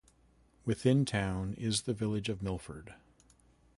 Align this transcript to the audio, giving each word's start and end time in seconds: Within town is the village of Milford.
Within 0.65 1.05
town 1.05 1.53
is 1.59 1.83
the 1.83 1.93
village 1.93 2.27
of 2.27 2.41
Milford. 2.41 2.95